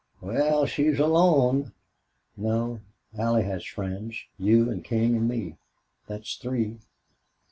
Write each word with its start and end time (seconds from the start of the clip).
"Wal, 0.19 0.65
she's 0.65 0.97
alone." 0.97 1.73
"No, 2.35 2.81
Allie 3.15 3.43
has 3.43 3.63
friends 3.63 4.19
you 4.35 4.67
and 4.67 4.83
King 4.83 5.15
and 5.15 5.27
me. 5.27 5.57
That's 6.07 6.37
three." 6.37 6.79